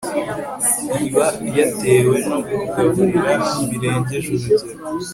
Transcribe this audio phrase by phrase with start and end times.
[1.07, 1.27] iba
[1.57, 3.31] yatewe no kugaburirwa
[3.69, 4.65] birengeje urugero